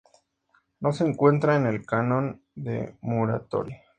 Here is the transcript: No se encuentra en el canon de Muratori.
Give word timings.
No 0.79 0.93
se 0.93 1.05
encuentra 1.05 1.55
en 1.57 1.67
el 1.67 1.85
canon 1.85 2.41
de 2.55 2.95
Muratori. 3.01 3.75